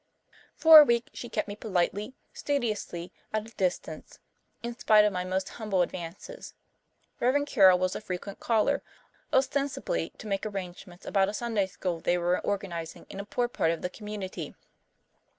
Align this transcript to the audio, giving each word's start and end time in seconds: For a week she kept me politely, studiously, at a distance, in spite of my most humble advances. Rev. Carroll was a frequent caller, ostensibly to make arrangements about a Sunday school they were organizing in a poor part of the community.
For 0.55 0.79
a 0.79 0.83
week 0.83 1.11
she 1.13 1.29
kept 1.29 1.47
me 1.47 1.55
politely, 1.55 2.15
studiously, 2.33 3.11
at 3.31 3.47
a 3.47 3.53
distance, 3.53 4.17
in 4.63 4.75
spite 4.75 5.05
of 5.05 5.13
my 5.13 5.23
most 5.23 5.47
humble 5.49 5.83
advances. 5.83 6.55
Rev. 7.19 7.45
Carroll 7.45 7.77
was 7.77 7.95
a 7.95 8.01
frequent 8.01 8.39
caller, 8.39 8.81
ostensibly 9.31 10.09
to 10.17 10.25
make 10.25 10.43
arrangements 10.43 11.05
about 11.05 11.29
a 11.29 11.35
Sunday 11.35 11.67
school 11.67 11.99
they 11.99 12.17
were 12.17 12.39
organizing 12.39 13.05
in 13.11 13.19
a 13.19 13.25
poor 13.25 13.47
part 13.47 13.69
of 13.69 13.83
the 13.83 13.91
community. 13.91 14.55